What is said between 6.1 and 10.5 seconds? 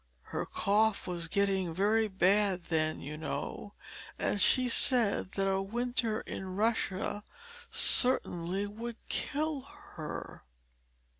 in Russia certainly would kill her.